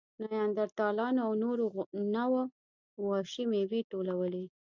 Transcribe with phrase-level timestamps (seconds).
[0.29, 1.65] نیاندرتالانو او نورو
[2.15, 2.43] نوعو
[3.07, 4.43] وحشي مېوې ټولولې.